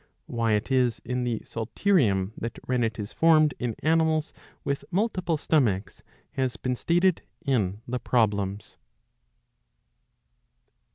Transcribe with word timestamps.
Why 0.25 0.53
it 0.53 0.71
is 0.71 0.99
in 1.05 1.25
the 1.25 1.43
psalterium 1.45 2.31
that 2.35 2.57
rennet 2.65 2.97
is 2.97 3.13
formed 3.13 3.53
in 3.59 3.75
animals 3.83 4.33
with 4.63 4.83
multiple 4.89 5.37
stomachs 5.37 6.01
has 6.31 6.57
been 6.57 6.75
stated 6.75 7.21
in 7.45 7.83
the 7.87 7.99
Problems. 7.99 8.77